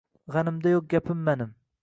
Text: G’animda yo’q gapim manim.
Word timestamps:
G’animda 0.35 0.71
yo’q 0.73 0.87
gapim 0.95 1.23
manim. 1.29 1.55